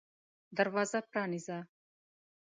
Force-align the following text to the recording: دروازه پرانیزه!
دروازه 0.57 0.99
پرانیزه! 1.09 1.59